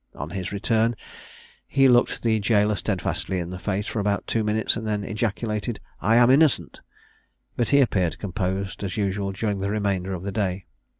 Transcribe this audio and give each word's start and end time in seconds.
On 0.15 0.31
his 0.31 0.51
return, 0.51 0.95
he 1.67 1.87
looked 1.87 2.23
the 2.23 2.39
gaoler 2.39 2.73
steadfastly 2.73 3.37
in 3.37 3.51
the 3.51 3.59
face 3.59 3.85
for 3.85 3.99
about 3.99 4.25
two 4.25 4.43
minutes, 4.43 4.75
and 4.75 4.87
then 4.87 5.03
ejaculated, 5.03 5.79
"I 6.01 6.15
am 6.15 6.31
innocent;" 6.31 6.81
but 7.55 7.69
he 7.69 7.81
appeared 7.81 8.17
composed 8.17 8.83
as 8.83 8.97
usual 8.97 9.31
during 9.31 9.59
the 9.59 9.69
remainder 9.69 10.15
of 10.15 10.23
the 10.23 10.31
day. 10.31 10.65